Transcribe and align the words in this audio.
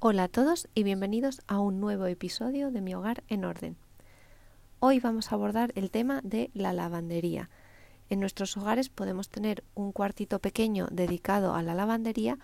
Hola 0.00 0.22
a 0.22 0.28
todos 0.28 0.68
y 0.76 0.84
bienvenidos 0.84 1.42
a 1.48 1.58
un 1.58 1.80
nuevo 1.80 2.06
episodio 2.06 2.70
de 2.70 2.80
Mi 2.80 2.94
Hogar 2.94 3.24
en 3.26 3.44
Orden. 3.44 3.76
Hoy 4.78 5.00
vamos 5.00 5.32
a 5.32 5.34
abordar 5.34 5.72
el 5.74 5.90
tema 5.90 6.20
de 6.22 6.52
la 6.54 6.72
lavandería. 6.72 7.50
En 8.08 8.20
nuestros 8.20 8.56
hogares 8.56 8.90
podemos 8.90 9.28
tener 9.28 9.64
un 9.74 9.90
cuartito 9.90 10.38
pequeño 10.38 10.86
dedicado 10.92 11.56
a 11.56 11.64
la 11.64 11.74
lavandería 11.74 12.38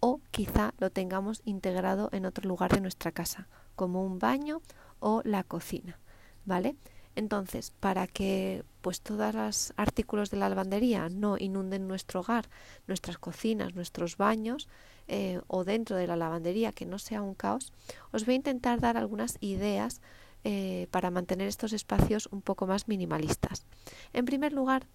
o 0.00 0.20
quizá 0.32 0.74
lo 0.78 0.90
tengamos 0.90 1.42
integrado 1.44 2.08
en 2.10 2.26
otro 2.26 2.48
lugar 2.48 2.72
de 2.72 2.80
nuestra 2.80 3.12
casa, 3.12 3.46
como 3.76 4.02
un 4.02 4.18
baño 4.18 4.60
o 4.98 5.22
la 5.24 5.44
cocina, 5.44 6.00
¿vale? 6.44 6.74
Entonces, 7.14 7.70
para 7.70 8.08
que 8.08 8.64
pues 8.80 9.00
todos 9.00 9.32
los 9.32 9.72
artículos 9.76 10.30
de 10.32 10.38
la 10.38 10.48
lavandería 10.48 11.08
no 11.08 11.38
inunden 11.38 11.86
nuestro 11.86 12.18
hogar, 12.18 12.48
nuestras 12.88 13.16
cocinas, 13.16 13.76
nuestros 13.76 14.16
baños 14.16 14.68
eh, 15.08 15.40
o 15.46 15.64
dentro 15.64 15.96
de 15.96 16.06
la 16.06 16.16
lavandería, 16.16 16.72
que 16.72 16.86
no 16.86 16.98
sea 16.98 17.22
un 17.22 17.34
caos, 17.34 17.72
os 18.12 18.24
voy 18.24 18.34
a 18.34 18.36
intentar 18.36 18.80
dar 18.80 18.96
algunas 18.96 19.38
ideas 19.40 20.00
eh, 20.44 20.86
para 20.90 21.10
mantener 21.10 21.48
estos 21.48 21.72
espacios 21.72 22.28
un 22.30 22.40
poco 22.40 22.66
más 22.66 22.88
minimalistas. 22.88 23.64
En 24.12 24.24
primer 24.24 24.52
lugar, 24.52 24.86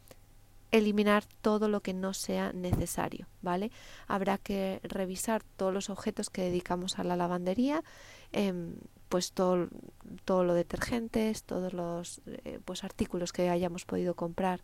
eliminar 0.71 1.25
todo 1.41 1.67
lo 1.67 1.81
que 1.81 1.93
no 1.93 2.13
sea 2.13 2.53
necesario, 2.53 3.27
¿vale? 3.41 3.71
Habrá 4.07 4.37
que 4.37 4.79
revisar 4.83 5.43
todos 5.57 5.73
los 5.73 5.89
objetos 5.89 6.29
que 6.29 6.43
dedicamos 6.43 6.97
a 6.97 7.03
la 7.03 7.17
lavandería, 7.17 7.83
em, 8.31 8.75
pues 9.09 9.33
todo, 9.33 9.67
todo 10.23 10.45
lo 10.45 10.53
detergentes, 10.53 11.43
todos 11.43 11.73
los 11.73 12.21
eh, 12.25 12.59
pues 12.63 12.85
artículos 12.85 13.33
que 13.33 13.49
hayamos 13.49 13.83
podido 13.85 14.15
comprar 14.15 14.61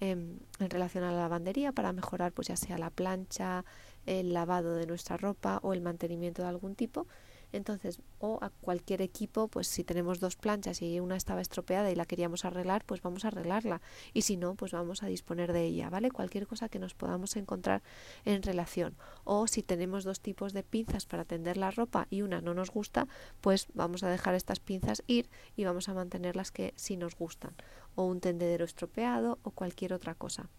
em, 0.00 0.38
en 0.60 0.70
relación 0.70 1.02
a 1.02 1.10
la 1.10 1.18
lavandería 1.22 1.72
para 1.72 1.92
mejorar 1.92 2.30
pues 2.30 2.46
ya 2.46 2.56
sea 2.56 2.78
la 2.78 2.90
plancha, 2.90 3.64
el 4.08 4.32
lavado 4.32 4.74
de 4.74 4.86
nuestra 4.86 5.16
ropa 5.16 5.60
o 5.62 5.72
el 5.72 5.80
mantenimiento 5.80 6.42
de 6.42 6.48
algún 6.48 6.74
tipo 6.74 7.06
entonces, 7.52 8.00
o 8.18 8.38
a 8.42 8.50
cualquier 8.50 9.00
equipo, 9.00 9.48
pues 9.48 9.68
si 9.68 9.82
tenemos 9.82 10.20
dos 10.20 10.36
planchas 10.36 10.82
y 10.82 11.00
una 11.00 11.16
estaba 11.16 11.40
estropeada 11.40 11.90
y 11.90 11.94
la 11.94 12.04
queríamos 12.04 12.44
arreglar, 12.44 12.84
pues 12.84 13.00
vamos 13.00 13.24
a 13.24 13.28
arreglarla. 13.28 13.80
Y 14.12 14.22
si 14.22 14.36
no, 14.36 14.54
pues 14.54 14.72
vamos 14.72 15.02
a 15.02 15.06
disponer 15.06 15.52
de 15.52 15.64
ella, 15.64 15.88
¿vale? 15.88 16.10
Cualquier 16.10 16.46
cosa 16.46 16.68
que 16.68 16.78
nos 16.78 16.94
podamos 16.94 17.36
encontrar 17.36 17.82
en 18.24 18.42
relación. 18.42 18.96
O 19.24 19.46
si 19.46 19.62
tenemos 19.62 20.04
dos 20.04 20.20
tipos 20.20 20.52
de 20.52 20.62
pinzas 20.62 21.06
para 21.06 21.24
tender 21.24 21.56
la 21.56 21.70
ropa 21.70 22.06
y 22.10 22.22
una 22.22 22.42
no 22.42 22.52
nos 22.52 22.70
gusta, 22.70 23.08
pues 23.40 23.68
vamos 23.72 24.02
a 24.02 24.10
dejar 24.10 24.34
estas 24.34 24.60
pinzas 24.60 25.02
ir 25.06 25.30
y 25.56 25.64
vamos 25.64 25.88
a 25.88 25.94
mantener 25.94 26.36
las 26.36 26.50
que 26.50 26.74
sí 26.76 26.96
nos 26.96 27.16
gustan. 27.16 27.54
O 27.94 28.04
un 28.04 28.20
tendedero 28.20 28.64
estropeado 28.64 29.38
o 29.42 29.52
cualquier 29.52 29.94
otra 29.94 30.14
cosa 30.14 30.50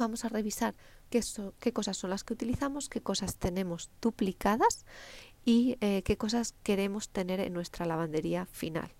vamos 0.00 0.24
a 0.24 0.28
revisar 0.28 0.74
qué, 1.10 1.22
qué, 1.60 1.72
cosas 1.72 1.96
son 1.96 2.10
las 2.10 2.24
que 2.24 2.32
utilizamos, 2.32 2.88
qué 2.88 3.00
cosas 3.00 3.36
tenemos 3.36 3.90
duplicadas 4.02 4.84
y 5.44 5.76
eh, 5.80 6.02
qué 6.02 6.16
cosas 6.16 6.54
queremos 6.62 7.08
tener 7.08 7.40
en 7.40 7.52
nuestra 7.52 7.86
lavandería 7.86 8.46
final. 8.46 8.90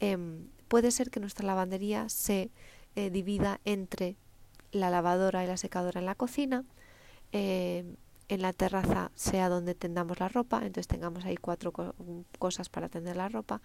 Em, 0.00 0.48
puede 0.68 0.90
ser 0.90 1.10
que 1.10 1.20
nuestra 1.20 1.46
lavandería 1.46 2.08
se 2.08 2.50
eh, 2.94 3.10
divida 3.10 3.60
entre 3.64 4.16
la 4.72 4.90
lavadora 4.90 5.44
y 5.44 5.46
la 5.46 5.56
secadora 5.56 6.00
en 6.00 6.06
la 6.06 6.14
cocina, 6.14 6.64
em, 7.32 7.96
en 8.28 8.42
la 8.42 8.52
terraza 8.52 9.10
sea 9.14 9.48
donde 9.48 9.74
tendamos 9.74 10.18
la 10.18 10.28
ropa, 10.28 10.58
entonces 10.58 10.88
tengamos 10.88 11.24
ahí 11.24 11.36
cuatro 11.36 11.72
cosas 12.38 12.68
para 12.68 12.88
tender 12.88 13.16
la 13.16 13.28
ropa, 13.28 13.60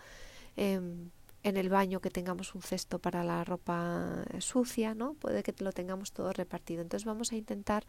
em, 0.55 1.09
en 1.43 1.57
el 1.57 1.69
baño 1.69 2.01
que 2.01 2.09
tengamos 2.09 2.55
un 2.55 2.61
cesto 2.61 2.99
para 2.99 3.23
la 3.23 3.43
ropa 3.43 4.23
sucia, 4.39 4.93
¿no? 4.93 5.13
Puede 5.15 5.43
que 5.43 5.53
lo 5.63 5.71
tengamos 5.71 6.11
todo 6.11 6.33
repartido. 6.33 6.81
Entonces 6.81 7.05
vamos 7.05 7.31
a 7.31 7.35
intentar 7.35 7.85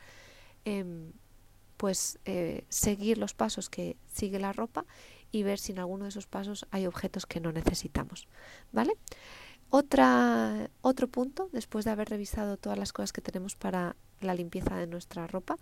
pues 1.76 2.18
eh, 2.24 2.64
seguir 2.68 3.18
los 3.18 3.34
pasos 3.34 3.68
que 3.68 3.96
sigue 4.06 4.38
la 4.38 4.52
ropa 4.52 4.84
y 5.32 5.42
ver 5.42 5.58
si 5.58 5.72
en 5.72 5.80
alguno 5.80 6.04
de 6.04 6.10
esos 6.10 6.26
pasos 6.26 6.66
hay 6.70 6.86
objetos 6.86 7.26
que 7.26 7.40
no 7.40 7.50
necesitamos. 7.50 8.28
¿Vale? 8.70 8.96
Otra, 9.70 10.70
otro 10.82 11.08
punto, 11.08 11.48
después 11.50 11.84
de 11.84 11.90
haber 11.90 12.10
revisado 12.10 12.56
todas 12.56 12.78
las 12.78 12.92
cosas 12.92 13.12
que 13.12 13.22
tenemos 13.22 13.56
para 13.56 13.96
la 14.24 14.34
limpieza 14.34 14.76
de 14.76 14.86
nuestra 14.86 15.26
ropa, 15.26 15.56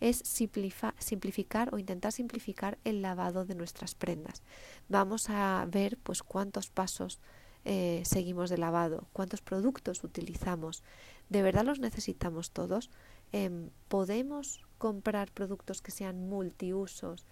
es 0.00 0.22
simplificar 0.24 1.74
o 1.74 1.78
intentar 1.78 2.12
simplificar 2.12 2.78
el 2.84 3.02
lavado 3.02 3.44
de 3.44 3.54
nuestras 3.54 3.94
prendas. 3.94 4.42
Vamos 4.88 5.28
a 5.30 5.66
ver 5.70 5.98
pues 5.98 6.22
cuántos 6.22 6.70
pasos 6.70 7.20
eh, 7.64 8.02
seguimos 8.04 8.48
de 8.50 8.58
lavado, 8.58 9.08
cuántos 9.12 9.42
productos 9.42 10.02
utilizamos. 10.02 10.82
¿De 11.28 11.42
verdad 11.42 11.64
los 11.64 11.78
necesitamos 11.78 12.50
todos? 12.52 12.90
Em, 13.32 13.70
podemos 13.88 14.64
comprar 14.78 15.30
productos 15.30 15.82
que 15.82 15.90
sean 15.90 16.28
multiusos 16.28 17.26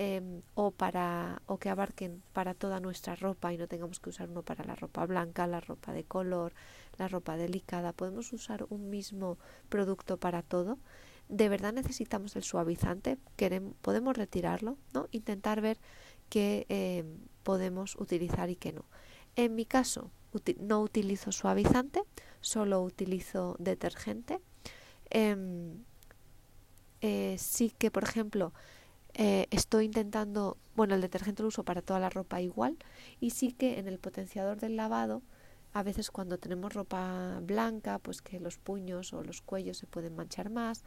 em, 0.00 0.42
o 0.54 0.70
para 0.70 1.42
o 1.46 1.58
que 1.58 1.68
abarquen 1.68 2.22
para 2.32 2.54
toda 2.54 2.80
nuestra 2.80 3.14
ropa 3.14 3.52
y 3.52 3.58
no 3.58 3.68
tengamos 3.68 4.00
que 4.00 4.10
usar 4.10 4.30
uno 4.30 4.42
para 4.42 4.64
la 4.64 4.74
ropa 4.74 5.04
blanca, 5.06 5.46
la 5.46 5.60
ropa 5.60 5.92
de 5.92 6.04
color, 6.04 6.52
la 6.98 7.08
ropa 7.08 7.36
delicada. 7.36 7.92
Podemos 7.92 8.32
usar 8.32 8.66
un 8.70 8.90
mismo 8.90 9.38
producto 9.68 10.16
para 10.16 10.42
todo. 10.42 10.78
¿De 11.28 11.48
verdad 11.48 11.72
necesitamos 11.72 12.34
el 12.36 12.42
suavizante? 12.42 13.18
¿Queremos, 13.36 13.74
¿Podemos 13.82 14.16
retirarlo? 14.16 14.78
¿no? 14.94 15.06
Intentar 15.12 15.60
ver 15.60 15.78
qué 16.28 16.66
em, 16.68 17.18
podemos 17.42 17.96
utilizar 17.96 18.50
y 18.50 18.56
qué 18.56 18.72
no. 18.72 18.84
En 19.36 19.54
mi 19.54 19.66
caso, 19.66 20.10
no 20.60 20.80
utilizo 20.80 21.32
suavizante, 21.32 22.02
solo 22.40 22.82
utilizo 22.82 23.56
detergente 23.58 24.40
Em, 25.10 25.84
eh, 27.00 27.36
sí 27.38 27.70
que, 27.76 27.90
por 27.90 28.04
ejemplo, 28.04 28.52
eh, 29.14 29.46
estoy 29.50 29.86
intentando, 29.86 30.56
bueno, 30.74 30.94
el 30.94 31.00
detergente 31.00 31.42
lo 31.42 31.48
uso 31.48 31.64
para 31.64 31.82
toda 31.82 32.00
la 32.00 32.10
ropa 32.10 32.40
igual 32.40 32.76
y 33.20 33.30
sí 33.30 33.52
que 33.52 33.78
en 33.78 33.88
el 33.88 33.98
potenciador 33.98 34.58
del 34.58 34.76
lavado, 34.76 35.22
a 35.72 35.82
veces 35.82 36.10
cuando 36.10 36.38
tenemos 36.38 36.74
ropa 36.74 37.40
blanca, 37.42 37.98
pues 37.98 38.22
que 38.22 38.40
los 38.40 38.58
puños 38.58 39.12
o 39.12 39.22
los 39.22 39.40
cuellos 39.42 39.78
se 39.78 39.86
pueden 39.86 40.16
manchar 40.16 40.50
más 40.50 40.82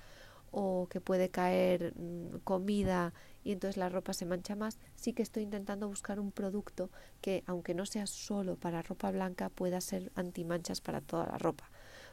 o 0.51 0.87
que 0.89 1.01
puede 1.01 1.29
caer 1.29 1.93
mm, 1.95 2.39
comida 2.43 3.13
y 3.43 3.51
entonces 3.51 3.75
la 3.77 3.89
ropa 3.89 4.13
se 4.13 4.25
mancha 4.25 4.55
más, 4.55 4.77
sí 4.95 5.13
que 5.13 5.23
estoy 5.23 5.43
intentando 5.43 5.87
buscar 5.87 6.19
un 6.19 6.31
producto 6.31 6.91
que, 7.21 7.43
aunque 7.47 7.73
no 7.73 7.85
sea 7.85 8.05
solo 8.07 8.55
para 8.55 8.83
ropa 8.83 9.11
blanca, 9.11 9.49
pueda 9.49 9.81
ser 9.81 10.11
antimanchas 10.15 10.79
para 10.79 11.01
toda 11.01 11.25
la 11.25 11.37
ropa. 11.39 11.69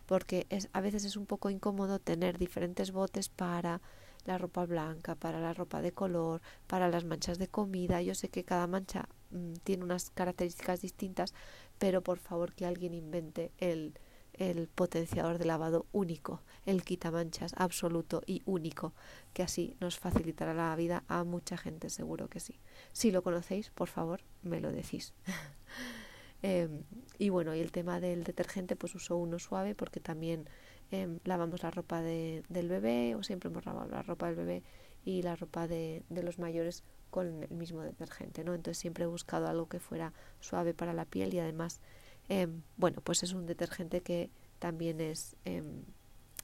Porque 0.07 0.47
es, 0.49 0.71
a 0.73 0.81
veces 0.81 1.05
es 1.05 1.17
un 1.17 1.27
poco 1.27 1.51
incómodo 1.51 1.99
tener 1.99 2.39
diferentes 2.39 2.93
botes 2.93 3.29
para 3.29 3.81
la 4.27 4.39
ropa 4.39 4.67
blanca, 4.67 5.15
para 5.15 5.41
la 5.41 5.55
ropa 5.55 5.83
de 5.83 5.93
color, 5.93 6.41
para 6.67 6.89
las 6.89 7.05
manchas 7.05 7.39
de 7.39 7.49
comida. 7.49 8.03
Yo 8.03 8.15
sé 8.15 8.29
que 8.29 8.45
cada 8.45 8.67
mancha 8.67 9.09
mm, 9.31 9.55
tiene 9.65 9.85
unas 9.85 10.11
características 10.11 10.81
distintas, 10.81 11.35
pero 11.79 12.03
por 12.03 12.19
favor 12.19 12.53
que 12.55 12.67
alguien 12.67 12.95
invente 12.95 13.53
el, 13.59 13.95
el 14.35 14.69
potenciador 14.69 15.39
de 15.39 15.45
lavado 15.45 15.87
único, 15.93 16.43
el 16.67 16.83
quitamanchas 16.83 17.53
absoluto 17.57 18.23
y 18.27 18.43
único, 18.47 18.95
que 19.33 19.43
así 19.43 19.77
nos 19.81 19.99
facilitará 19.99 20.55
la 20.55 20.75
vida 20.77 21.05
a 21.09 21.25
mucha 21.25 21.57
gente, 21.57 21.91
seguro 21.91 22.29
que 22.29 22.41
sí. 22.41 22.59
Si 22.93 23.11
lo 23.11 23.23
conocéis, 23.23 23.71
por 23.71 23.89
favor, 23.89 24.23
me 24.43 24.61
lo 24.61 24.73
decís. 24.73 25.15
Em, 26.43 26.85
y 27.19 27.29
bueno, 27.29 27.55
y 27.55 27.61
el 27.61 27.71
tema 27.71 28.01
del 28.01 28.25
detergente, 28.25 28.75
pues 28.75 28.95
uso 28.95 29.19
uno 29.19 29.39
suave 29.39 29.75
porque 29.75 30.01
también 30.01 30.49
em, 30.91 31.19
lavamos 31.25 31.63
la 31.63 31.71
ropa 31.71 32.01
de, 32.03 32.43
del 32.49 32.69
bebé 32.69 33.15
o 33.15 33.23
siempre 33.23 33.51
hemos 33.51 33.65
lavado 33.67 33.91
la 33.91 34.03
ropa 34.03 34.27
del 34.27 34.37
bebé 34.37 34.63
y 35.05 35.23
la 35.23 35.37
ropa 35.37 35.67
de, 35.67 36.03
de 36.09 36.23
los 36.23 36.39
mayores 36.39 36.85
con 37.11 37.43
el 37.43 37.51
mismo 37.51 37.83
detergente, 37.83 38.45
¿no? 38.45 38.55
Entonces 38.55 38.79
siempre 38.79 39.05
he 39.05 39.07
buscado 39.07 39.49
algo 39.49 39.69
que 39.69 39.81
fuera 39.81 40.13
suave 40.41 40.75
para 40.75 40.93
la 40.93 41.05
piel 41.05 41.35
y 41.35 41.41
además, 41.41 41.81
em, 42.29 42.63
bueno, 42.77 43.01
pues 43.03 43.23
es 43.23 43.33
un 43.33 43.47
detergente 43.47 44.01
que 44.01 44.31
también 44.59 45.01
es 45.01 45.37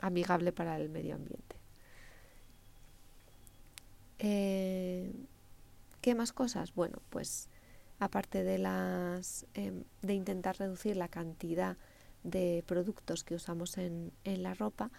amigable 0.00 0.52
para 0.52 0.76
el 0.76 0.88
medio 0.88 1.14
ambiente. 1.14 1.56
Eh, 4.18 5.12
¿Qué 6.00 6.14
más 6.14 6.32
cosas? 6.32 6.74
Bueno, 6.74 6.98
pues 7.10 7.48
aparte 7.98 8.44
de 8.44 8.58
las 8.58 9.46
em, 9.54 9.84
de 10.02 10.14
intentar 10.14 10.58
reducir 10.58 10.96
la 10.96 11.08
cantidad 11.08 11.76
de 12.26 12.64
productos 12.66 13.24
que 13.24 13.34
usamos 13.36 13.78
en, 13.78 14.12
en 14.24 14.42
la 14.42 14.52
ropa 14.52 14.90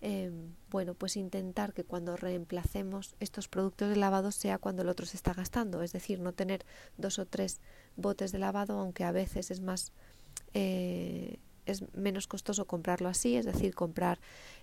em, 0.00 0.54
bueno 0.70 0.94
pues 0.94 1.16
intentar 1.16 1.74
que 1.74 1.84
cuando 1.84 2.16
reemplacemos 2.16 3.14
estos 3.20 3.48
productos 3.48 3.90
de 3.90 3.96
lavado 3.96 4.32
sea 4.32 4.58
cuando 4.58 4.82
el 4.82 4.88
otro 4.88 5.06
se 5.06 5.16
está 5.16 5.34
gastando. 5.34 5.82
Es 5.82 5.92
decir 5.92 6.20
no 6.20 6.32
tener 6.32 6.64
dos 6.96 7.18
o 7.18 7.26
tres 7.26 7.60
botes 7.96 8.32
de 8.32 8.38
lavado 8.38 8.78
aunque 8.78 9.04
a 9.04 9.12
veces 9.12 9.50
es 9.50 9.60
más 9.60 9.92
eh, 10.54 11.38
es 11.66 11.84
menos 11.94 12.26
costoso 12.26 12.66
comprarlo 12.66 13.08
así 13.08 13.36
es 13.36 13.44
decir 13.44 13.74
comprar 13.74 14.18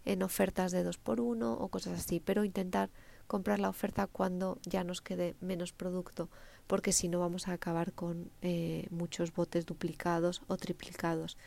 en 0.06 0.24
ofertas 0.24 0.72
de 0.72 0.84
dos 0.84 0.98
por 0.98 1.22
uno 1.22 1.54
o 1.54 1.68
cosas 1.70 2.00
así 2.00 2.20
pero 2.20 2.44
intentar 2.44 2.90
comprar 3.28 3.60
la 3.60 3.70
oferta 3.70 4.08
cuando 4.08 4.58
ya 4.64 4.84
nos 4.84 5.02
quede 5.02 5.36
menos 5.40 5.72
producto 5.72 6.30
porque 6.66 6.92
si 6.92 7.08
no 7.08 7.20
vamos 7.20 7.48
a 7.48 7.54
acabar 7.54 7.94
con 7.94 8.32
eh, 8.42 8.88
muchos 8.90 9.34
botes 9.34 9.66
duplicados 9.66 10.42
o 10.48 10.58
triplicados 10.58 11.38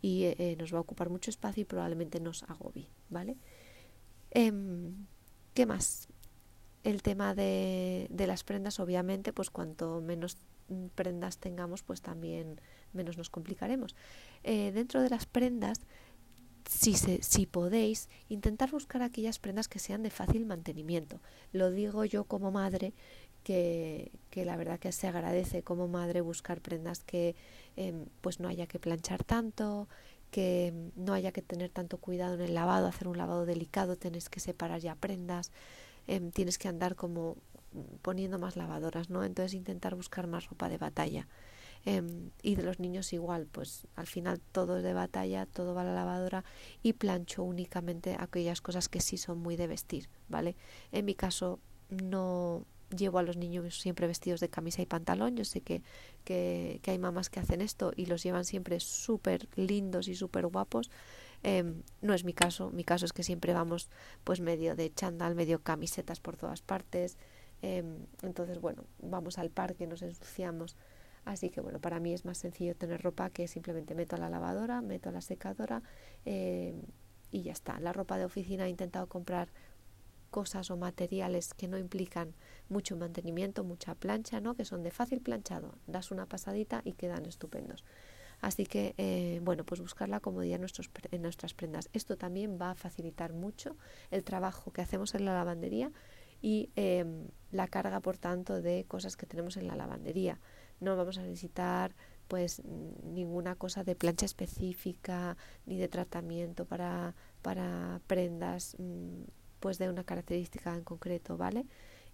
y 0.00 0.24
eh, 0.24 0.36
eh, 0.38 0.56
nos 0.56 0.72
va 0.72 0.78
a 0.78 0.82
ocupar 0.82 1.10
mucho 1.10 1.30
espacio 1.30 1.62
y 1.62 1.64
probablemente 1.64 2.20
nos 2.20 2.42
agobie, 2.44 2.88
¿vale? 3.10 3.36
Em, 4.30 5.06
¿Qué 5.54 5.66
más? 5.66 6.08
el 6.84 7.02
tema 7.02 7.34
de, 7.34 8.06
de 8.10 8.26
las 8.26 8.44
prendas, 8.44 8.80
obviamente, 8.80 9.32
pues 9.32 9.50
cuanto 9.50 10.00
menos 10.00 10.38
prendas 10.94 11.38
tengamos, 11.38 11.82
pues 11.82 12.00
también 12.00 12.60
menos 12.92 13.16
nos 13.16 13.30
complicaremos. 13.30 13.94
Eh, 14.44 14.72
dentro 14.72 15.02
de 15.02 15.10
las 15.10 15.26
prendas, 15.26 15.80
si, 16.68 16.94
se, 16.94 17.22
si 17.22 17.46
podéis, 17.46 18.08
intentar 18.28 18.70
buscar 18.70 19.02
aquellas 19.02 19.38
prendas 19.38 19.68
que 19.68 19.78
sean 19.78 20.02
de 20.02 20.10
fácil 20.10 20.46
mantenimiento. 20.46 21.20
Lo 21.52 21.70
digo 21.70 22.04
yo 22.04 22.24
como 22.24 22.50
madre, 22.50 22.92
que, 23.48 24.44
la 24.44 24.56
verdad 24.56 24.78
que 24.78 24.92
se 24.92 25.08
agradece 25.08 25.62
como 25.62 25.88
madre 25.88 26.20
buscar 26.20 26.60
prendas 26.60 27.02
que 27.02 27.34
em, 27.76 28.04
pues 28.20 28.40
no 28.40 28.48
haya 28.48 28.66
que 28.66 28.78
planchar 28.78 29.24
tanto, 29.24 29.88
que 30.30 30.74
no 30.96 31.14
haya 31.14 31.32
que 31.32 31.40
tener 31.40 31.70
tanto 31.70 31.96
cuidado 31.96 32.34
en 32.34 32.42
el 32.42 32.54
lavado, 32.54 32.86
hacer 32.86 33.08
un 33.08 33.16
lavado 33.16 33.46
delicado, 33.46 33.96
tienes 33.96 34.28
que 34.28 34.40
separar 34.40 34.80
ya 34.80 34.94
prendas, 34.96 35.50
em, 36.06 36.30
tienes 36.30 36.58
que 36.58 36.68
andar 36.68 36.94
como 36.94 37.38
poniendo 38.02 38.38
más 38.38 38.56
lavadoras, 38.56 39.08
¿no? 39.08 39.24
Entonces 39.24 39.54
intentar 39.54 39.94
buscar 39.94 40.26
más 40.26 40.48
ropa 40.50 40.68
de 40.68 40.76
batalla. 40.76 41.26
Em, 41.86 42.30
y 42.42 42.54
de 42.56 42.64
los 42.64 42.80
niños 42.80 43.14
igual, 43.14 43.46
pues 43.46 43.86
al 43.96 44.06
final 44.06 44.40
todo 44.52 44.76
es 44.76 44.82
de 44.82 44.92
batalla, 44.92 45.46
todo 45.46 45.74
va 45.74 45.82
a 45.82 45.84
la 45.84 45.94
lavadora 45.94 46.44
y 46.82 46.92
plancho 46.92 47.44
únicamente 47.44 48.14
aquellas 48.18 48.60
cosas 48.60 48.88
que 48.90 49.00
sí 49.00 49.16
son 49.16 49.38
muy 49.38 49.56
de 49.56 49.68
vestir, 49.68 50.08
¿vale? 50.28 50.54
En 50.92 51.06
mi 51.06 51.14
caso 51.14 51.60
no 51.88 52.66
llevo 52.96 53.18
a 53.18 53.22
los 53.22 53.36
niños 53.36 53.80
siempre 53.80 54.06
vestidos 54.06 54.40
de 54.40 54.48
camisa 54.48 54.82
y 54.82 54.86
pantalón, 54.86 55.36
yo 55.36 55.44
sé 55.44 55.60
que, 55.60 55.82
que, 56.24 56.80
hay 56.86 56.98
mamás 56.98 57.30
que 57.30 57.40
hacen 57.40 57.60
esto 57.60 57.92
y 57.96 58.06
los 58.06 58.22
llevan 58.22 58.44
siempre 58.44 58.80
súper 58.80 59.48
lindos 59.56 60.08
y 60.08 60.14
súper 60.14 60.46
guapos, 60.46 60.90
em, 61.42 61.82
no 62.00 62.14
es 62.14 62.24
mi 62.24 62.32
caso, 62.32 62.70
mi 62.70 62.84
caso 62.84 63.04
es 63.04 63.12
que 63.12 63.22
siempre 63.22 63.52
vamos 63.52 63.90
pues 64.24 64.40
medio 64.40 64.74
de 64.74 64.92
chándal, 64.92 65.34
medio 65.34 65.60
camisetas 65.62 66.20
por 66.20 66.36
todas 66.36 66.62
partes, 66.62 67.16
Em, 67.62 68.06
entonces, 68.22 68.60
bueno, 68.60 68.84
vamos 69.00 69.38
al 69.38 69.50
parque, 69.50 69.86
nos 69.86 70.02
ensuciamos. 70.02 70.76
Así 71.24 71.50
que, 71.50 71.60
bueno, 71.60 71.80
para 71.80 72.00
mí 72.00 72.14
es 72.14 72.24
más 72.24 72.38
sencillo 72.38 72.74
tener 72.76 73.02
ropa 73.02 73.30
que 73.30 73.48
simplemente 73.48 73.94
meto 73.94 74.16
a 74.16 74.18
la 74.18 74.30
lavadora, 74.30 74.80
meto 74.80 75.08
a 75.10 75.12
la 75.12 75.20
secadora 75.20 75.82
em, 76.24 76.82
y 77.30 77.42
ya 77.42 77.52
está. 77.52 77.80
La 77.80 77.92
ropa 77.92 78.16
de 78.18 78.24
oficina 78.24 78.66
he 78.66 78.70
intentado 78.70 79.08
comprar 79.08 79.48
cosas 80.30 80.70
o 80.70 80.76
materiales 80.76 81.54
que 81.54 81.68
no 81.68 81.78
implican 81.78 82.34
mucho 82.68 82.96
mantenimiento, 82.96 83.64
mucha 83.64 83.94
plancha, 83.94 84.40
¿no? 84.40 84.54
que 84.54 84.64
son 84.64 84.82
de 84.82 84.90
fácil 84.90 85.20
planchado. 85.20 85.74
Das 85.86 86.10
una 86.10 86.26
pasadita 86.26 86.82
y 86.84 86.92
quedan 86.92 87.26
estupendos. 87.26 87.84
Así 88.40 88.66
que, 88.66 88.94
eh, 88.98 89.40
bueno, 89.42 89.64
pues 89.64 89.80
buscar 89.80 90.08
la 90.08 90.20
comodidad 90.20 90.60
en, 90.60 90.66
en 91.10 91.22
nuestras 91.22 91.54
prendas. 91.54 91.88
Esto 91.92 92.16
también 92.16 92.58
va 92.60 92.70
a 92.70 92.74
facilitar 92.74 93.32
mucho 93.32 93.76
el 94.10 94.22
trabajo 94.22 94.72
que 94.72 94.80
hacemos 94.80 95.14
en 95.14 95.24
la 95.24 95.34
lavandería 95.34 95.90
y 96.40 96.70
em, 96.76 97.26
la 97.50 97.66
carga, 97.66 98.00
por 98.00 98.18
tanto, 98.18 98.60
de 98.62 98.84
cosas 98.86 99.16
que 99.16 99.26
tenemos 99.26 99.56
en 99.56 99.66
la 99.66 99.76
lavandería. 99.76 100.38
No 100.80 100.96
vamos 100.96 101.18
a 101.18 101.22
necesitar 101.22 101.94
pues 102.28 102.62
ninguna 103.02 103.54
cosa 103.54 103.84
de 103.84 103.96
plancha 103.96 104.26
específica 104.26 105.36
ni 105.64 105.78
de 105.78 105.88
tratamiento 105.88 106.66
para, 106.66 107.14
para 107.42 108.00
prendas 108.06 108.76
mm, 108.78 109.22
pues 109.60 109.78
de 109.78 109.88
una 109.88 110.04
característica 110.04 110.74
en 110.74 110.84
concreto, 110.84 111.36
¿vale? 111.36 111.66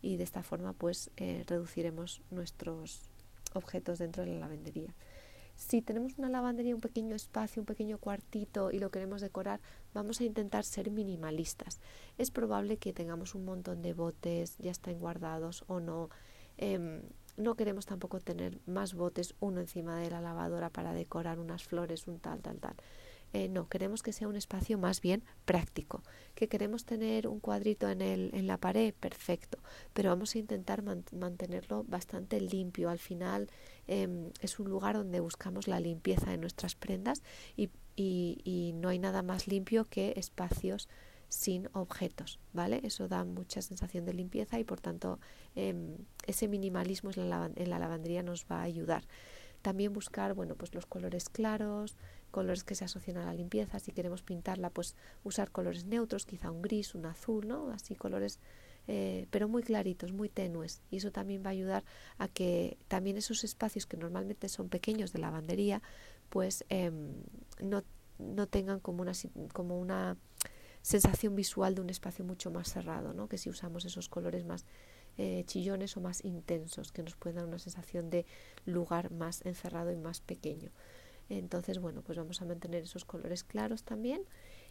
Y 0.02 0.16
de 0.16 0.24
esta 0.24 0.42
forma 0.42 0.72
pues 0.72 1.10
eh, 1.16 1.44
reduciremos 1.46 2.22
nuestros 2.30 3.02
objetos 3.54 3.98
dentro 3.98 4.24
de 4.24 4.32
la 4.32 4.40
lavandería. 4.40 4.94
Si 5.56 5.82
tenemos 5.82 6.18
una 6.18 6.28
lavandería, 6.28 6.74
un 6.74 6.80
pequeño 6.80 7.14
espacio, 7.14 7.62
un 7.62 7.66
pequeño 7.66 7.98
cuartito 7.98 8.70
y 8.72 8.80
lo 8.80 8.90
queremos 8.90 9.20
decorar, 9.20 9.60
vamos 9.92 10.20
a 10.20 10.24
intentar 10.24 10.64
ser 10.64 10.90
minimalistas. 10.90 11.80
Es 12.18 12.30
probable 12.30 12.76
que 12.76 12.92
tengamos 12.92 13.34
un 13.34 13.44
montón 13.44 13.80
de 13.80 13.94
botes, 13.94 14.58
ya 14.58 14.72
estén 14.72 14.98
guardados 14.98 15.64
o 15.68 15.78
no. 15.78 16.10
Em, 16.56 17.02
no 17.36 17.54
queremos 17.54 17.86
tampoco 17.86 18.20
tener 18.20 18.60
más 18.66 18.94
botes 18.94 19.34
uno 19.40 19.60
encima 19.60 19.98
de 19.98 20.10
la 20.10 20.20
lavadora 20.20 20.70
para 20.70 20.92
decorar 20.92 21.38
unas 21.38 21.64
flores, 21.64 22.06
un 22.08 22.18
tal, 22.18 22.40
tal, 22.40 22.58
tal. 22.58 22.74
Eh, 23.34 23.48
no, 23.48 23.68
queremos 23.68 24.04
que 24.04 24.12
sea 24.12 24.28
un 24.28 24.36
espacio 24.36 24.78
más 24.78 25.00
bien 25.00 25.24
práctico. 25.44 26.04
Que 26.36 26.48
queremos 26.48 26.84
tener 26.84 27.26
un 27.26 27.40
cuadrito 27.40 27.90
en, 27.90 28.00
el, 28.00 28.30
en 28.32 28.46
la 28.46 28.58
pared, 28.58 28.94
perfecto, 28.94 29.58
pero 29.92 30.10
vamos 30.10 30.36
a 30.36 30.38
intentar 30.38 30.84
mantenerlo 30.84 31.82
bastante 31.82 32.40
limpio. 32.40 32.88
Al 32.88 33.00
final 33.00 33.50
em, 33.88 34.30
es 34.40 34.60
un 34.60 34.70
lugar 34.70 34.94
donde 34.94 35.18
buscamos 35.18 35.66
la 35.66 35.80
limpieza 35.80 36.30
de 36.30 36.38
nuestras 36.38 36.76
prendas 36.76 37.24
y, 37.56 37.70
y, 37.96 38.72
no 38.76 38.88
hay 38.88 39.00
nada 39.00 39.22
más 39.22 39.48
limpio 39.48 39.84
que 39.86 40.14
espacios 40.16 40.88
sin 41.28 41.68
objetos, 41.72 42.38
¿vale? 42.52 42.82
Eso 42.84 43.08
da 43.08 43.24
mucha 43.24 43.62
sensación 43.62 44.04
de 44.04 44.14
limpieza 44.14 44.60
y 44.60 44.64
por 44.64 44.80
tanto 44.80 45.18
em, 45.56 45.96
ese 46.28 46.46
minimalismo 46.46 47.10
en 47.16 47.30
la, 47.30 47.50
en 47.56 47.68
la 47.68 47.80
lavandería 47.80 48.22
nos 48.22 48.44
va 48.44 48.60
a 48.60 48.62
ayudar. 48.62 49.02
También 49.60 49.92
buscar, 49.92 50.34
bueno, 50.34 50.54
pues 50.56 50.74
los 50.74 50.86
colores 50.86 51.28
claros, 51.28 51.96
colores 52.34 52.64
que 52.64 52.74
se 52.74 52.84
asocian 52.84 53.16
a 53.18 53.26
la 53.26 53.32
limpieza. 53.32 53.78
Si 53.78 53.92
queremos 53.92 54.24
pintarla, 54.24 54.68
pues 54.68 54.96
usar 55.22 55.52
colores 55.52 55.84
neutros, 55.84 56.26
quizá 56.26 56.50
un 56.50 56.62
gris, 56.62 56.96
un 56.96 57.06
azul, 57.06 57.46
¿no? 57.46 57.70
Así 57.70 57.94
colores, 57.94 58.40
eh, 58.88 59.28
pero 59.30 59.46
muy 59.48 59.62
claritos, 59.62 60.10
muy 60.12 60.28
tenues. 60.28 60.82
Y 60.90 60.96
eso 60.96 61.12
también 61.12 61.44
va 61.44 61.50
a 61.50 61.52
ayudar 61.52 61.84
a 62.18 62.26
que 62.26 62.76
también 62.88 63.16
esos 63.16 63.44
espacios 63.44 63.86
que 63.86 63.96
normalmente 63.96 64.48
son 64.48 64.68
pequeños 64.68 65.12
de 65.12 65.20
lavandería, 65.20 65.80
pues 66.28 66.64
em, 66.70 67.12
no, 67.60 67.84
no, 68.18 68.48
tengan 68.48 68.80
como 68.80 69.02
una, 69.02 69.12
como 69.52 69.78
una 69.78 70.16
sensación 70.82 71.36
visual 71.36 71.76
de 71.76 71.82
un 71.82 71.90
espacio 71.90 72.24
mucho 72.24 72.50
más 72.50 72.68
cerrado, 72.68 73.14
¿no? 73.14 73.28
Que 73.28 73.38
si 73.38 73.48
usamos 73.48 73.84
esos 73.84 74.08
colores 74.08 74.44
más 74.44 74.66
eh, 75.18 75.44
chillones 75.46 75.96
o 75.96 76.00
más 76.00 76.24
intensos, 76.24 76.90
que 76.90 77.04
nos 77.04 77.14
pueden 77.14 77.36
dar 77.36 77.46
una 77.46 77.60
sensación 77.60 78.10
de 78.10 78.26
lugar 78.66 79.12
más 79.12 79.46
encerrado 79.46 79.92
y 79.92 79.96
más 79.96 80.20
pequeño. 80.20 80.72
Entonces, 81.28 81.78
bueno, 81.78 82.02
pues 82.02 82.18
vamos 82.18 82.40
a 82.42 82.44
mantener 82.44 82.84
esos 82.84 83.04
colores 83.04 83.44
claros 83.44 83.82
también. 83.82 84.22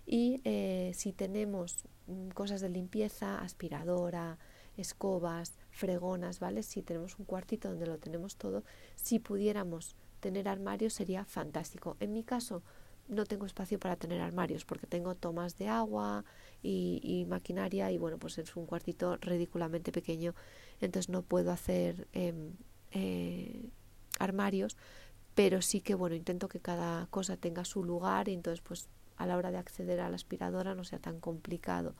Y 0.06 0.42
eh, 0.44 0.92
si 0.94 1.14
tenemos 1.14 1.86
mm, 2.08 2.30
cosas 2.30 2.62
de 2.62 2.70
limpieza, 2.70 3.40
aspiradora, 3.40 4.38
escobas, 4.78 5.54
fregonas, 5.72 6.40
¿vale? 6.40 6.64
Si 6.64 6.82
tenemos 6.82 7.18
un 7.20 7.26
cuartito 7.26 7.70
donde 7.70 7.88
lo 7.88 7.98
tenemos 7.98 8.36
todo, 8.36 8.64
si 8.96 9.20
pudiéramos 9.20 9.96
tener 10.20 10.48
armarios 10.48 10.94
sería 10.94 11.26
fantástico. 11.26 11.98
En 12.00 12.14
mi 12.14 12.24
caso 12.24 12.64
no 13.08 13.26
tengo 13.26 13.46
espacio 13.46 13.80
para 13.80 13.96
tener 13.96 14.22
armarios 14.22 14.66
porque 14.66 14.88
tengo 14.88 15.16
tomas 15.16 15.58
de 15.58 15.68
agua 15.68 16.24
y, 16.62 17.26
maquinaria 17.28 17.92
y 17.92 17.98
bueno, 17.98 18.18
pues 18.18 18.38
es 18.38 18.56
un 18.56 18.66
cuartito 18.66 19.18
ridículamente 19.18 19.92
pequeño, 19.92 20.34
entonces 20.80 21.10
no 21.10 21.22
puedo 21.22 21.52
hacer 21.52 22.08
em, 22.14 22.54
eh, 22.92 23.70
armarios, 24.20 24.77
pero 25.36 25.62
sí 25.62 25.82
que 25.82 25.96
bueno, 25.96 26.16
intento 26.16 26.48
que 26.48 26.60
cada 26.60 27.08
cosa 27.08 27.38
tenga 27.38 27.66
su 27.66 27.84
lugar 27.84 28.30
y 28.30 28.34
entonces 28.34 28.62
pues 28.62 28.88
a 29.18 29.25
la 29.25 29.38
hora 29.38 29.52
de 29.52 29.58
acceder 29.58 30.00
a 30.00 30.10
la 30.10 30.16
aspiradora 30.16 30.75
no 30.75 30.84
sea 30.84 31.00
tan 31.00 31.20
complicado 31.20 31.96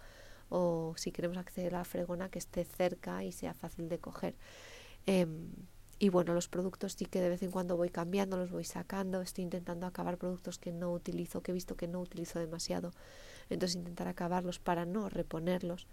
o 0.50 0.94
si 0.98 1.12
queremos 1.12 1.38
acceder 1.38 1.74
a 1.76 1.80
la 1.80 1.86
fregona 1.86 2.30
que 2.30 2.40
esté 2.40 2.64
cerca 2.64 3.24
y 3.24 3.32
sea 3.32 3.54
fácil 3.54 3.90
de 3.90 3.98
coger. 3.98 4.36
Em, 5.06 5.50
y 6.00 6.10
bueno, 6.10 6.34
los 6.34 6.48
productos 6.48 6.94
sí 6.94 7.06
que 7.06 7.22
de 7.22 7.30
vez 7.30 7.42
en 7.44 7.52
cuando 7.52 7.78
voy 7.78 7.90
cambiando, 7.90 8.38
los 8.38 8.52
voy 8.52 8.64
sacando, 8.64 9.22
estoy 9.22 9.46
intentando 9.46 9.88
acabar 9.88 10.18
productos 10.18 10.60
que 10.60 10.72
no 10.72 10.92
utilizo, 10.92 11.42
que 11.42 11.52
he 11.52 11.54
visto 11.54 11.76
que 11.76 11.88
no 11.88 12.02
utilizo 12.02 12.40
demasiado, 12.40 12.92
entonces 13.50 13.78
intentar 13.78 14.08
acabarlos 14.08 14.60
para 14.60 14.86
no 14.86 15.10
reponerlos. 15.10 15.88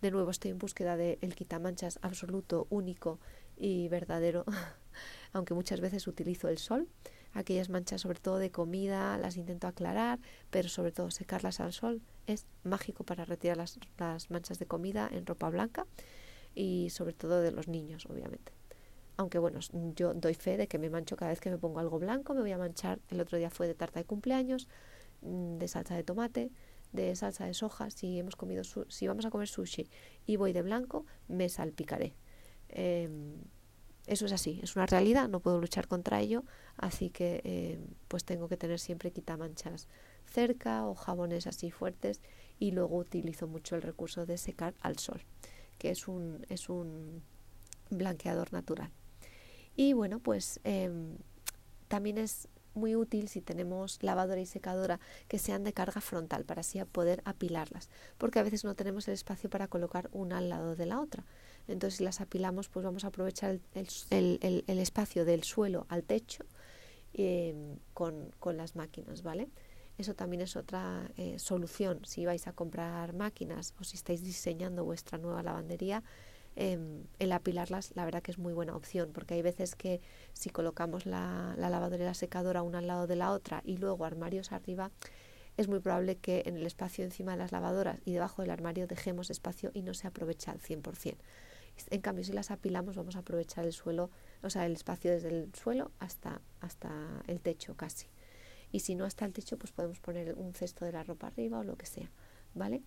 De 0.00 0.10
nuevo 0.10 0.30
estoy 0.30 0.50
en 0.50 0.58
búsqueda 0.58 0.96
del 0.96 1.18
el 1.20 1.34
quitamanchas 1.34 2.00
absoluto, 2.02 2.66
único 2.70 3.20
y 3.56 3.88
verdadero 3.88 4.44
aunque 5.32 5.54
muchas 5.54 5.80
veces 5.80 6.06
utilizo 6.06 6.48
el 6.48 6.58
sol. 6.58 6.88
Aquellas 7.34 7.70
manchas, 7.70 8.02
sobre 8.02 8.20
todo 8.20 8.38
de 8.38 8.50
comida, 8.50 9.16
las 9.18 9.36
intento 9.36 9.66
aclarar, 9.66 10.18
pero 10.50 10.68
sobre 10.68 10.92
todo 10.92 11.10
secarlas 11.10 11.60
al 11.60 11.72
sol 11.72 12.02
es 12.26 12.46
mágico 12.62 13.04
para 13.04 13.24
retirar 13.24 13.56
las, 13.56 13.78
manchas 14.30 14.58
de 14.58 14.66
comida 14.66 15.08
en 15.10 15.26
ropa 15.26 15.48
blanca 15.50 15.86
y 16.54 16.90
sobre 16.90 17.14
todo 17.14 17.40
de 17.40 17.52
los 17.52 17.68
niños, 17.68 18.06
obviamente. 18.06 18.52
Aunque 19.16 19.38
bueno, 19.38 19.60
yo 19.94 20.14
doy 20.14 20.34
fe 20.34 20.56
de 20.56 20.68
que 20.68 20.78
me 20.78 20.90
mancho 20.90 21.16
cada 21.16 21.30
vez 21.30 21.40
que 21.40 21.50
me 21.50 21.58
pongo 21.58 21.80
algo 21.80 21.98
blanco, 21.98 22.34
me 22.34 22.40
voy 22.40 22.52
a 22.52 22.58
manchar. 22.58 22.98
El 23.08 23.20
otro 23.20 23.38
día 23.38 23.50
fue 23.50 23.66
de 23.66 23.74
tarta 23.74 24.00
de 24.00 24.04
cumpleaños, 24.04 24.68
mm, 25.22 25.58
de 25.58 25.68
salsa 25.68 25.94
de 25.96 26.02
tomate, 26.02 26.50
de 26.92 27.14
salsa 27.16 27.46
de 27.46 27.54
soja. 27.54 27.90
Si 27.90 28.18
hemos 28.18 28.36
comido, 28.36 28.62
si 28.64 29.06
vamos 29.06 29.24
a 29.24 29.30
comer 29.30 29.48
sushi 29.48 29.88
y 30.26 30.36
voy 30.36 30.52
de 30.52 30.62
blanco, 30.62 31.06
me 31.28 31.48
salpicaré. 31.48 32.14
Em, 32.68 33.36
eso 34.06 34.26
es 34.26 34.32
así, 34.32 34.60
es 34.62 34.74
una 34.74 34.86
realidad, 34.86 35.28
no 35.28 35.40
puedo 35.40 35.60
luchar 35.60 35.86
contra 35.86 36.20
ello, 36.20 36.44
así 36.76 37.10
que 37.10 37.40
eh, 37.44 37.78
pues 38.08 38.24
tengo 38.24 38.48
que 38.48 38.56
tener 38.56 38.80
siempre 38.80 39.12
quitamanchas 39.12 39.88
cerca 40.26 40.86
o 40.86 40.94
jabones 40.94 41.46
así 41.46 41.70
fuertes 41.70 42.20
y 42.58 42.72
luego 42.72 42.96
utilizo 42.96 43.46
mucho 43.46 43.76
el 43.76 43.82
recurso 43.82 44.26
de 44.26 44.38
secar 44.38 44.74
al 44.80 44.98
sol, 44.98 45.22
que 45.78 45.90
es 45.90 46.08
un, 46.08 46.44
es 46.48 46.68
un 46.68 47.22
blanqueador 47.90 48.52
natural. 48.52 48.90
Y 49.76 49.92
bueno, 49.92 50.18
pues 50.18 50.60
em, 50.64 51.16
también 51.88 52.18
es 52.18 52.48
muy 52.74 52.96
útil 52.96 53.28
si 53.28 53.40
tenemos 53.40 54.02
lavadora 54.02 54.40
y 54.40 54.46
secadora 54.46 54.98
que 55.28 55.38
sean 55.38 55.64
de 55.64 55.72
carga 55.72 56.00
frontal 56.00 56.44
para 56.44 56.60
así 56.60 56.82
poder 56.84 57.22
apilarlas, 57.24 57.90
porque 58.18 58.38
a 58.38 58.42
veces 58.42 58.64
no 58.64 58.74
tenemos 58.74 59.08
el 59.08 59.14
espacio 59.14 59.50
para 59.50 59.68
colocar 59.68 60.08
una 60.12 60.38
al 60.38 60.48
lado 60.48 60.76
de 60.76 60.86
la 60.86 61.00
otra. 61.00 61.24
Entonces 61.68 61.98
si 61.98 62.04
las 62.04 62.20
apilamos 62.20 62.68
pues 62.68 62.84
vamos 62.84 63.04
a 63.04 63.08
aprovechar 63.08 63.60
el, 63.74 64.64
espacio 64.66 65.24
del 65.24 65.44
suelo 65.44 65.86
al 65.88 66.04
techo 66.04 66.44
em, 67.14 67.76
con, 67.94 68.56
las 68.56 68.76
máquinas, 68.76 69.22
¿vale? 69.22 69.48
Eso 69.98 70.14
también 70.14 70.42
es 70.42 70.56
otra 70.56 71.10
eh, 71.16 71.38
solución 71.38 72.04
si 72.04 72.24
vais 72.24 72.46
a 72.46 72.52
comprar 72.52 73.12
máquinas 73.12 73.74
o 73.80 73.84
si 73.84 73.96
estáis 73.96 74.22
diseñando 74.22 74.84
vuestra 74.84 75.18
nueva 75.18 75.42
lavandería 75.42 76.02
Em, 76.54 77.04
el 77.18 77.32
apilarlas, 77.32 77.92
la 77.96 78.04
verdad 78.04 78.22
que 78.22 78.30
es 78.30 78.38
muy 78.38 78.52
buena 78.52 78.76
opción, 78.76 79.10
porque 79.12 79.34
hay 79.34 79.42
veces 79.42 79.74
que 79.74 80.00
si 80.34 80.50
colocamos 80.50 81.06
la, 81.06 81.54
lavadora 81.56 82.02
y 82.02 82.06
la 82.06 82.14
secadora 82.14 82.62
una 82.62 82.78
al 82.78 82.86
lado 82.86 83.06
de 83.06 83.16
la 83.16 83.32
otra 83.32 83.62
y 83.64 83.78
luego 83.78 84.04
armarios 84.04 84.52
arriba, 84.52 84.90
es 85.56 85.68
muy 85.68 85.80
probable 85.80 86.16
que 86.16 86.42
en 86.46 86.56
el 86.56 86.66
espacio 86.66 87.04
encima 87.04 87.32
de 87.32 87.38
las 87.38 87.52
lavadoras 87.52 88.00
y 88.04 88.12
debajo 88.12 88.42
del 88.42 88.50
armario 88.50 88.86
dejemos 88.86 89.30
espacio 89.30 89.70
y 89.74 89.82
no 89.82 89.94
se 89.94 90.06
aprovecha 90.06 90.52
al 90.52 90.60
100%. 90.60 91.16
En 91.90 92.00
cambio, 92.00 92.24
si 92.24 92.32
las 92.32 92.50
apilamos, 92.50 92.96
vamos 92.96 93.16
a 93.16 93.20
aprovechar 93.20 93.64
el 93.64 93.72
suelo, 93.72 94.10
o 94.42 94.50
sea, 94.50 94.66
el 94.66 94.72
espacio 94.72 95.10
desde 95.10 95.28
el 95.28 95.54
suelo 95.54 95.90
hasta, 95.98 96.40
hasta 96.60 96.90
el 97.26 97.40
techo 97.40 97.76
casi. 97.76 98.06
Y 98.70 98.80
si 98.80 98.94
no 98.94 99.04
hasta 99.04 99.24
el 99.24 99.32
techo, 99.32 99.58
pues 99.58 99.72
podemos 99.72 100.00
poner 100.00 100.34
un 100.34 100.54
cesto 100.54 100.84
de 100.84 100.92
la 100.92 101.02
ropa 101.04 101.26
arriba 101.26 101.58
o 101.58 101.64
lo 101.64 101.76
que 101.76 101.86
sea, 101.86 102.10
¿vale? 102.54 102.82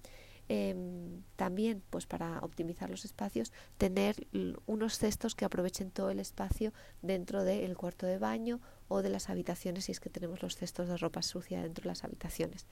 Em, 0.48 1.24
también, 1.36 1.82
pues 1.90 2.06
para 2.06 2.40
optimizar 2.40 2.90
los 2.90 3.04
espacios, 3.04 3.52
tener 3.78 4.28
unos 4.68 5.00
cestos 5.00 5.34
que 5.34 5.46
aprovechen 5.46 5.90
todo 5.90 6.12
el 6.12 6.20
espacio 6.20 6.72
dentro 7.02 7.44
del 7.44 7.76
cuarto 7.76 8.06
de 8.06 8.20
baño 8.20 8.62
o 8.88 9.02
de 9.02 9.10
las 9.10 9.30
habitaciones, 9.30 9.86
si 9.86 9.92
es 9.92 10.00
que 10.00 10.12
tenemos 10.12 10.44
los 10.44 10.56
cestos 10.56 10.88
de 10.88 10.98
ropa 10.98 11.24
sucia 11.24 11.64
dentro 11.64 11.84
de 11.84 11.88
las 11.88 12.04
habitaciones. 12.04 12.68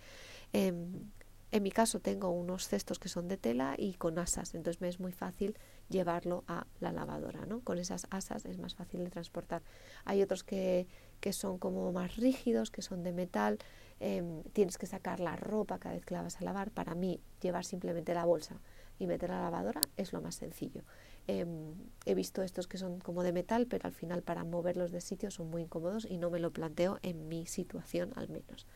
Em, 0.51 1.11
en 1.53 1.63
mi 1.63 1.71
caso 1.71 1.99
tengo 1.99 2.29
unos 2.29 2.67
cestos 2.67 2.99
que 2.99 3.07
son 3.07 3.27
de 3.27 3.37
tela 3.37 3.75
y 3.77 3.93
con 3.93 4.19
asas, 4.19 4.53
entonces 4.55 4.81
me 4.81 4.89
es 4.89 4.99
muy 4.99 5.11
fácil 5.13 5.57
llevarlo 5.89 6.43
a 6.47 6.67
la 6.79 6.91
lavadora, 6.91 7.45
¿no? 7.45 7.61
Con 7.61 7.77
esas 7.77 8.07
asas 8.09 8.45
es 8.45 8.57
más 8.57 8.75
fácil 8.75 9.03
de 9.03 9.09
transportar. 9.09 9.61
Hay 10.03 10.21
otros 10.21 10.43
que, 10.43 10.87
que 11.21 11.31
son 11.31 11.59
como 11.59 11.91
más 11.91 12.15
rígidos, 12.17 12.71
que 12.71 12.81
son 12.81 13.03
de 13.03 13.13
metal, 13.13 13.59
Em, 14.05 14.43
tienes 14.51 14.77
que 14.77 14.85
sacar 14.85 15.21
la 15.21 15.37
ropa 15.37 15.79
cada 15.79 15.95
vez 15.95 16.05
que 16.05 16.13
la 16.13 16.21
vas 16.21 16.35
a 16.41 16.43
lavar. 16.43 16.71
Para 16.71 16.93
mí, 16.93 17.21
llevar 17.41 17.63
simplemente 17.63 18.13
la 18.13 18.25
bolsa 18.25 18.59
y 18.99 19.07
meter 19.07 19.29
la 19.29 19.41
lavadora 19.41 19.79
es 19.95 20.11
lo 20.11 20.19
más 20.21 20.35
sencillo. 20.35 20.83
Em, 21.27 21.73
he 22.05 22.13
visto 22.13 22.43
estos 22.43 22.67
que 22.67 22.77
son 22.77 22.99
como 22.99 23.23
de 23.23 23.31
metal, 23.31 23.65
pero 23.65 23.87
al 23.87 23.93
final 23.93 24.21
para 24.21 24.43
moverlos 24.43 24.91
de 24.91 24.99
sitio 24.99 25.31
son 25.31 25.49
muy 25.49 25.61
incómodos 25.61 26.05
y 26.09 26.17
no 26.17 26.29
me 26.29 26.39
lo 26.39 26.51
planteo 26.51 26.99
en 27.01 27.29
mi 27.29 27.45
situación 27.45 28.11
al 28.17 28.27
menos. 28.27 28.67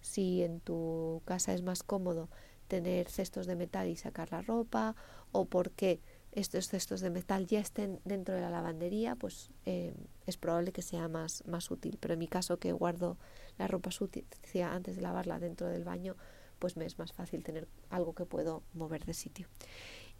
Si 0.00 0.42
en 0.42 0.60
tu 0.60 1.22
casa 1.24 1.52
es 1.54 1.62
más 1.62 1.82
cómodo 1.82 2.28
tener 2.68 3.08
cestos 3.08 3.46
de 3.46 3.56
metal 3.56 3.88
y 3.88 3.96
sacar 3.96 4.30
la 4.30 4.42
ropa, 4.42 4.94
o 5.32 5.44
porque 5.44 6.00
estos 6.32 6.68
cestos 6.68 7.00
de 7.00 7.10
metal 7.10 7.46
ya 7.46 7.58
estén 7.58 8.00
dentro 8.04 8.34
de 8.34 8.40
la 8.40 8.50
lavandería, 8.50 9.16
pues 9.16 9.50
em, 9.64 9.94
es 10.26 10.36
probable 10.36 10.72
que 10.72 10.82
sea 10.82 11.08
más, 11.08 11.44
más 11.46 11.70
útil. 11.70 11.98
Pero 12.00 12.14
en 12.14 12.20
mi 12.20 12.28
caso, 12.28 12.58
que 12.58 12.72
guardo 12.72 13.18
la 13.58 13.66
ropa 13.66 13.90
sucia 13.90 14.72
antes 14.72 14.96
de 14.96 15.02
lavarla 15.02 15.40
dentro 15.40 15.66
del 15.66 15.84
baño, 15.84 16.16
pues 16.60 16.76
me 16.76 16.86
es 16.86 16.98
más 16.98 17.12
fácil 17.12 17.42
tener 17.42 17.66
algo 17.88 18.14
que 18.14 18.24
puedo 18.24 18.62
mover 18.74 19.04
de 19.04 19.14
sitio. 19.14 19.48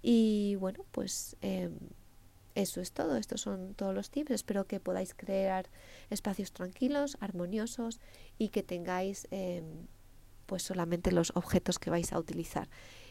Y 0.02 0.56
bueno, 0.56 0.84
pues 0.90 1.36
em, 1.42 1.78
eso 2.60 2.80
es 2.80 2.92
todo. 2.92 3.16
Estos 3.16 3.40
son 3.40 3.74
todos 3.74 3.94
los 3.94 4.10
tips. 4.10 4.30
Espero 4.30 4.66
que 4.66 4.80
podáis 4.80 5.14
crear 5.14 5.70
espacios 6.10 6.52
tranquilos, 6.52 7.16
armoniosos 7.20 8.00
y 8.38 8.48
que 8.48 8.62
tengáis 8.62 9.26
em, 9.30 9.86
pues 10.46 10.62
solamente 10.62 11.12
los 11.12 11.32
objetos 11.36 11.78
que 11.78 11.90
vais 11.90 12.12
a 12.12 12.18
utilizar 12.18 12.68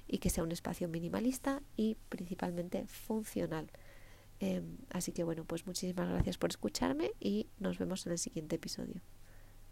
y 0.07 0.17
que 0.17 0.29
sea 0.29 0.43
un 0.43 0.51
espacio 0.51 0.87
minimalista 0.87 1.61
y 1.77 1.95
principalmente 2.09 2.85
funcional. 2.87 3.71
Em, 4.39 4.77
así 4.89 5.11
que 5.11 5.23
bueno, 5.23 5.45
pues 5.45 5.65
muchísimas 5.65 6.09
gracias 6.09 6.37
por 6.37 6.49
escucharme 6.49 7.11
y 7.19 7.47
nos 7.59 7.77
vemos 7.77 8.05
en 8.05 8.13
el 8.13 8.17
siguiente 8.17 8.55
episodio. 8.55 9.01